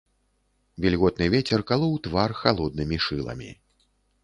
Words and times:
Вільготны 0.85 1.27
вецер 1.35 1.61
калоў 1.73 1.93
твар 2.09 2.35
халоднымі 2.41 3.01
шыламі. 3.09 3.49